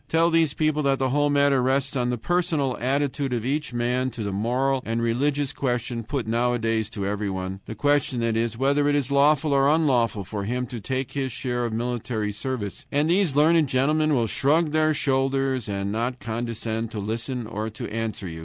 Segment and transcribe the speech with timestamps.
[0.09, 4.09] Tell these people that the whole matter rests on the personal attitude of each man
[4.09, 8.87] to the moral and religious question put nowadays to everyone, the question, that is, whether
[8.89, 13.11] it is lawful or unlawful for him to take his share of military service, and
[13.11, 18.27] these learned gentlemen will shrug their shoulders and not condescend to listen or to answer
[18.27, 18.39] you.